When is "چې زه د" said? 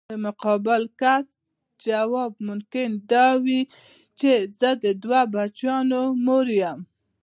4.19-4.85